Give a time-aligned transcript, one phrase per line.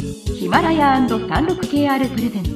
[0.00, 2.50] ヒマラヤ &36KR プレゼンツ。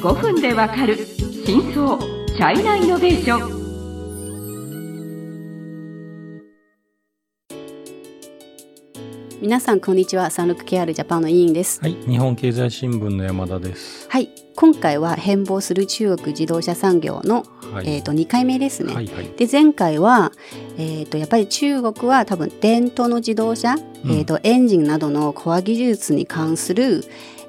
[0.00, 0.96] 5分でわかる
[1.44, 3.63] 真相チャイナイノベーション。
[9.44, 10.30] 皆さんこんにちは。
[10.30, 11.78] サンルク KR ジャパンの委員です。
[11.82, 14.08] はい、日本経済新聞の山田です。
[14.08, 14.30] はい。
[14.56, 19.28] 今回は変貌する中国自動車産業の、はい、えー、と2回目ですね、はいはい。
[19.36, 20.32] で前回は、
[20.78, 23.74] えー、とやっぱり中国は多分伝統の自動車、
[24.06, 27.04] えー、とエンジンなどのコア技術に関する、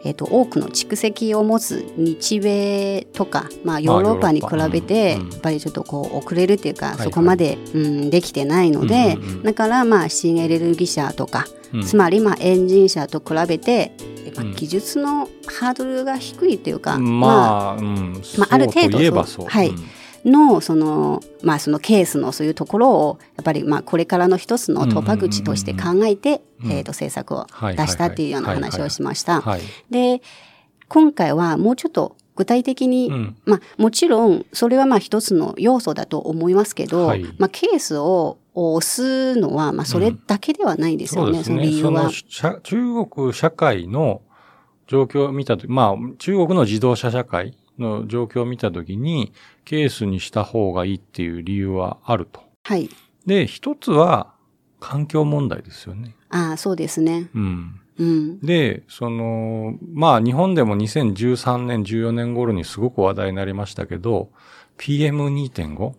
[0.05, 11.81] えー、と多くの蓄積を持つ日米とか、まあ、ヨーロッパに比べて、やっぱりちょっとこう遅れるっていうか、はいそこまで、うん、できてないので、うんうんうんだからまあ新エネルギー車とか、うん。
[11.83, 13.91] つまりまあエンジン車と比べて、
[14.35, 14.55] まあうん。
[14.55, 19.47] 技術のハードルが低いというか、まあまあ、うん、まあある程度そうといえばそう。
[19.47, 19.69] はい。
[19.69, 19.89] うん
[20.25, 26.71] のそのまあそのケースのそういうところをやっぱりまあこれからの一つの突破口として考えて、うん。
[26.71, 29.41] えー、と政策をはい出したっていうような話をしました。
[29.41, 29.61] はい。
[29.91, 30.21] で
[30.89, 33.37] 今回はもうちょっと具体的に、うん。
[33.45, 37.23] まあもちろんそれはまあ一つの要素だと思いますけど、はい。
[37.37, 41.71] まあケースを押すのはまあそれだけではないですよね、そのそうですね。
[41.71, 42.59] 理由は。
[42.63, 44.21] 中国社会の
[44.87, 52.41] 状況を見たとき、まあ、中国の自動車社会の状況を見たときに、ケースにした方がいいっていう理由はあると。
[52.63, 52.89] はい。
[53.25, 54.33] で、一つは、
[54.79, 56.15] 環境問題ですよね。
[56.29, 57.29] ああ、そうですね。
[57.33, 57.81] うん。
[57.97, 58.39] うん。
[58.41, 64.29] で、その、まあ日本でも2013年、14年頃にすごく話題になりましたけど、
[64.77, 65.93] PM2.5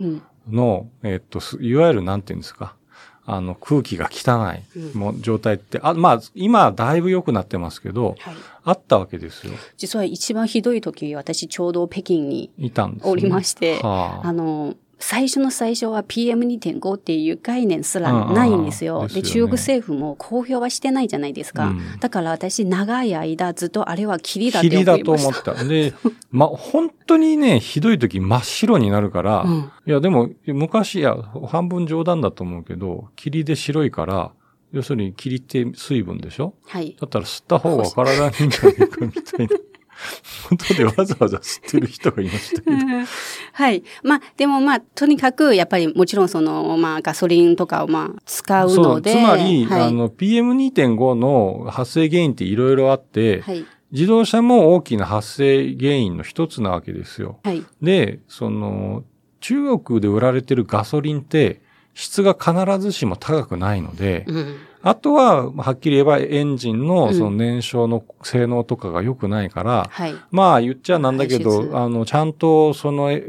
[0.00, 0.22] うん。
[0.50, 2.74] の、えっと、すいわゆるなんていうんですか、
[3.24, 8.34] あの、空気が汚いうんもう状態って、あ、まあ、今だいぶ良くなってますけど、はい。
[8.64, 9.52] あったわけですよ。
[9.76, 13.12] 実は一番ひどい時、私ちょうど北京にいたんです、ね。
[13.12, 19.08] おりまして、はああの、最初の最初は PM2.5 っていう概念すらないんですよ。
[19.08, 21.66] で中国政府も公表はしてないじゃないですか。
[21.66, 25.32] うんだから私長い間ずっとあれは霧だって霧思いました。
[25.32, 25.64] だと思った。
[25.66, 25.92] で、
[26.30, 31.16] ま、本当にね、ひどい時真っ白になるから、うんいや、でも、昔、いや、
[31.48, 34.30] 半分冗談だと思うけど、霧で白いから、
[34.72, 36.54] 要するに霧って水分でしょ？
[36.66, 36.96] はい。
[37.00, 39.56] だったら吸った方が体にいいんじゃないかみたいな
[40.48, 42.76] ことでわざわざ吸ってる人がいましたけど。
[43.52, 43.82] はい。
[44.02, 49.12] まあ、でもまあ、とにかく、やっぱりもちろんその、まあ、ガソリンとかをまあ、使うそう、ので。
[49.12, 53.64] つまり、はい、あの、PM2.5 の発生原因っていろいろあって、はい。
[53.92, 57.40] 自動車も大きな発生原因の一つなわけですよ。
[57.44, 57.62] はい。
[57.82, 59.04] で、その、
[59.40, 61.60] 中国で売られてるガソリンって、
[61.94, 64.56] 質が必ずしも高くないので、うん。
[64.82, 70.14] あとは、はっきり言えばエンジンうんのその燃焼の性能とかが良くないから、はい。
[70.30, 73.22] まあ言っちゃなんだけど、あの、ちゃんとその、え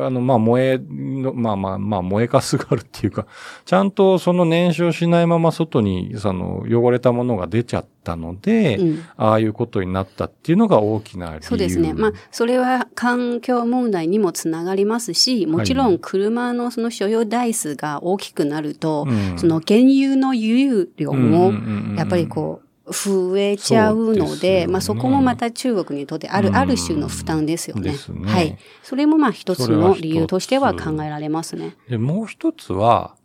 [0.00, 0.80] あの、まあ燃え
[1.20, 3.26] の、まあまあまあ燃えかすがあるっていうか、
[3.64, 8.98] ちゃんとその燃焼しないまま外に、その汚れたものが出ちゃったので、うん。
[9.16, 11.40] ああいうことになったっていうのが大きな理由。
[11.42, 11.92] そうですね。
[11.92, 21.52] まあ、それは環境問題にもつながりますし、もちろん車のその所有台数が大きくなると、うんその原油の輸入量うんも
[21.96, 27.92] やっぱりこう、増えちゃうので、ねまあそこもまた中国にとってある、うんある種の負担ですよね。
[27.92, 28.58] ですねはい。
[28.82, 31.76] それもまあ一つの理由としては考えられますね。
[31.88, 33.16] で、もう一つは、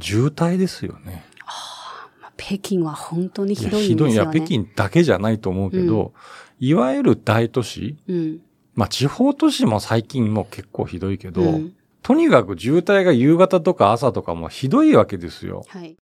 [0.00, 1.24] 渋滞ですよね。
[2.20, 4.12] まあ北京は本当にいやひどいひどい。
[4.12, 4.46] いや、んですよね。
[4.46, 6.12] 北京だけじゃないと思うけど、
[6.58, 8.40] いわゆる大都市、うん。
[8.74, 15.64] まあ地方都市も最近もう結構ひどいけど、うんとにかく渋滞が夕方とか朝とかもひどいわけですよ。
[15.68, 15.96] はい。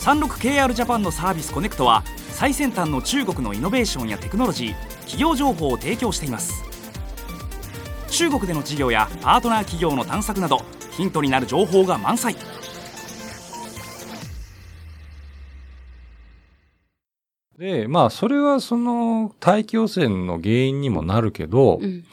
[0.00, 6.64] 36KR ジャパンのサービスコネクトは最先端の中国のイノベーションやテクノロジー企業情報を提供しています
[8.08, 10.62] 中国での事業やパートナー企業の探索など
[10.92, 12.34] ヒントになる情報が満載
[17.58, 22.04] で、まあそれはその大気汚染の原因にもなるけど、うん。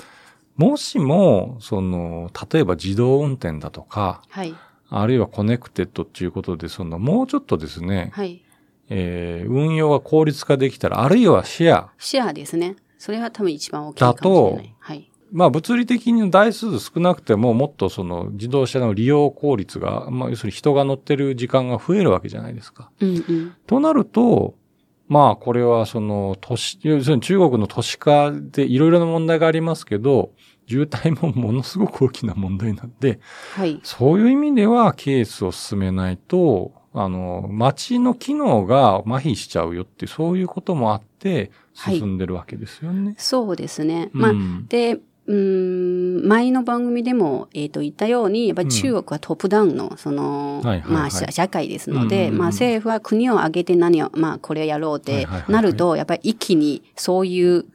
[0.58, 4.54] もしも、その、例えば自動運転だとか、はい。
[4.90, 8.44] あるいはコネクテッドっていうことで、その、もうちょっとですね、はい。
[8.90, 12.76] えー運用が効率化できたら、あるいはシェア、シェアですね。
[12.98, 14.76] それは多分一番大きいかもしれない。
[14.80, 15.12] はい。
[15.32, 22.90] まあ物理的に台数少なくても、もっとその自動車の利用効率が、まあ要するに人が乗ってる時間が増えるわけじゃないですか。
[23.02, 23.56] うんうん。
[23.66, 24.56] となると、
[25.10, 30.32] まあこれはその都市、要するに中国の都市化でいろいろな問題がありますけど、
[30.68, 33.20] 渋滞もものすごく大きな問題なんで、
[33.56, 33.80] はい。
[33.84, 43.14] そういう意味ではケースを進めないと、あの、街の機能が麻痺しちゃうよって、そういうこともあって、はい進んでるわけですよね。
[43.20, 44.10] そうですね。
[44.12, 44.34] うんまあ、
[44.68, 57.66] で、うーん、前の番組でも、えっ、と、言ったように、やっぱり中国はトップダウンの、その、はいはいはいまあ、社社会ですので、うんうんうんまあ、政府は国を挙げて何を、まあ、これをやろうってはいはいはいはいなると、やっぱり一気にそういう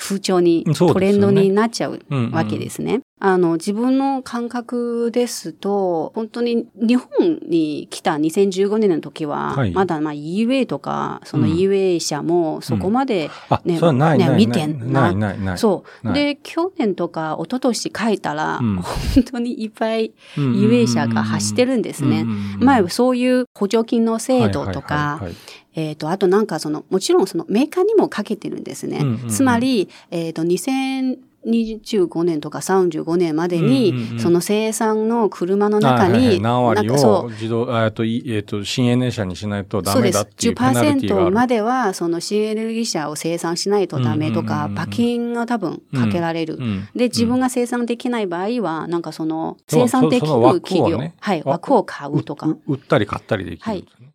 [0.00, 0.74] 風潮に、ね。
[0.74, 3.02] トレンドになっちゃううんうんわけですね。
[3.22, 9.72] あの、自分の感覚ですと、本当に日本に来た2015年の時は、はい。
[9.72, 11.52] まだまあ EUA とか、そのうん。
[11.52, 15.10] EUA 社もそこまで、あ、ねそれはない、ね見てな。
[15.10, 15.58] い、ない、ない。
[15.58, 16.12] そう。
[16.14, 18.76] で、去年とか一昨年書いたら、うん。
[18.76, 22.22] 本当にいっぱいうんうんうん EUA 社が走ってるんですね。
[22.22, 22.64] うんうんうん。
[22.64, 28.98] まあ、そういう補助金の制度とか、はいはいはいはいえっ、と、あとなんかその、もちろんそのメーカーにもかけてるんですね。
[28.98, 40.10] うんうんうんつまり、えっ、と、2025年とか35年までに、うんうんうんその生産の車の中に、はいはいはい何割を自動、えっと、いえっと、新エネ車にしないとダメ。
[40.10, 41.30] だっていうペナルティーがあ10%る。
[41.30, 46.56] までは、その新エネルギー車を生産しないとダメとか、うんうんうんうん罰金が多分かけられる。
[46.56, 52.46] うんで、自分が生産できない場合は、なんかその、生産できる企業、ねはい、枠枠を買うとか。
[52.46, 54.09] う売ったり買ったりできるんですね。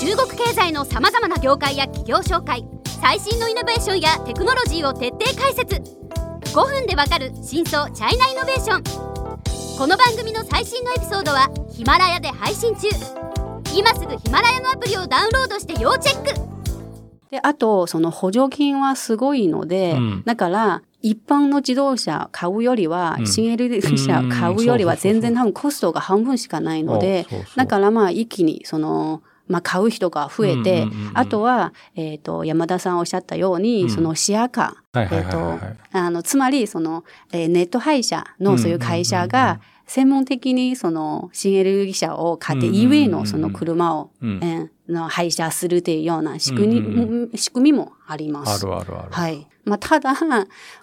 [0.00, 2.64] 中国経済のさまざまな業界や企業紹介
[3.02, 5.76] 最新のイノベーションやテクノロジーを徹底解説。
[5.76, 8.82] 5分でわかる真相チャイナイノベーション。
[9.78, 12.88] この番組の最新のエピソードはヒマラヤで配信中。
[13.76, 16.50] 今すぐヒマラヤのアプリをダウンロードして要チェック。
[17.30, 20.22] で、あと、その補助金はすごいので、うん。
[20.24, 23.26] だから、一般の自動車買うよりは、うん。
[23.26, 33.90] 新エネルギー車買うよりは全然多分コストが半分しかないのでだからまあ一気にその、まあ買う人が増えてうんうんうんうん、あとは、えっ、と、山田さんおっしゃったように、うん。
[33.90, 35.58] そのシェアカー、えっ、と、
[35.92, 39.30] あの、つまり、その、えーネット配車のそういう会社うんうん。
[39.30, 42.92] うんうんが、専門的にその、新エネルギー車を買って、うんうんうんうん。
[42.92, 44.40] EV のその車を、うん。
[44.42, 48.66] えーの配車するというような仕組み,、うん仕組みもありまあす。
[48.66, 49.08] るあるある。
[49.10, 49.46] はい。
[49.64, 50.14] まあ、ただ、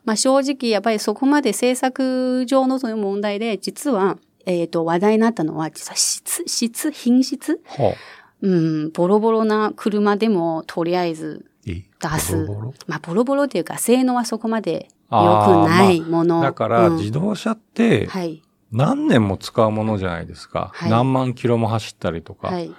[0.06, 7.96] まあ、正直、やっぱりそこまで政策上のそういう問題で、実は、えっ、と、話題になったのは、実は質、質、品質はあ
[8.42, 12.46] うん、ボロボロな車でも、とりあえずえ出す。
[12.46, 12.74] ボロボロ？
[12.88, 16.42] まあ、ボロボロっていうか、性能はそこまで良くないもの。
[16.42, 18.44] だから、うん自動車ってはい。
[18.72, 20.72] 何年も使うものじゃないですか。
[20.74, 22.50] はい何万キロも走ったりとか。
[22.50, 22.72] はい。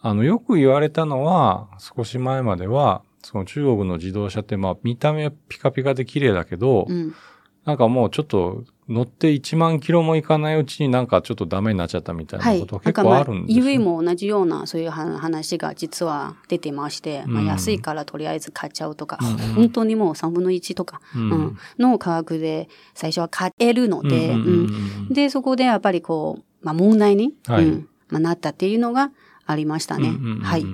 [0.00, 7.14] あの、よく言われたのは、少し前までは、その中国の自動車って、まあ、見た目はピカピカで綺麗だけど、うん。
[7.64, 12.60] なんかもうちょっと乗って1万キロもいかないうちになんかちょっとダメになっちゃったみたいはない。
[12.60, 12.78] こと。
[12.78, 19.36] 結なんかまあ構あるん、ですよ、EV も同じようなそういうは話が実は出てまして、まあうん安いからとりあえず買っちゃうとか、うんうん。
[19.54, 21.30] 本当にもう3分の1とか、うん。
[21.30, 21.58] うん。
[21.78, 24.34] の価格で最初は買えるので、
[25.10, 27.64] で、そこでやっぱりこう、まあ問題に、はい。
[27.64, 27.88] うん。
[28.08, 29.10] まあ、なったっていうのが
[29.46, 30.12] ありましたね。
[30.42, 30.64] はい。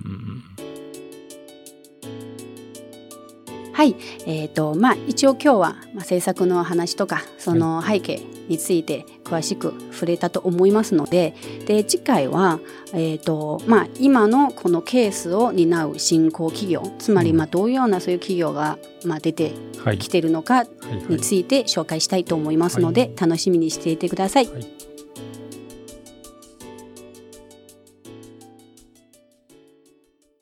[3.73, 3.97] はい。
[4.27, 11.35] えっ、と、まあ、一応今日は、まあ、制作の話とか、その背景について詳しく触れたと思いますので、
[11.67, 12.61] で、次回は、
[12.93, 19.53] えっ、と、まあ、今のこのケースを担う新興企業、つまり、うんまあ、どういうようなそういう企業が、まあ、出て
[19.85, 19.99] はい。
[19.99, 20.65] きてるのか
[21.09, 24.47] について紹介したいと思いますので、楽しみにしていてください。
[24.47, 24.81] はい